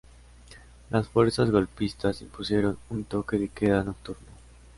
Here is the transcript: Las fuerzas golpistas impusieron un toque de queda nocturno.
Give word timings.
Las 0.89 1.07
fuerzas 1.09 1.51
golpistas 1.51 2.23
impusieron 2.23 2.79
un 2.89 3.03
toque 3.03 3.37
de 3.37 3.49
queda 3.49 3.83
nocturno. 3.83 4.25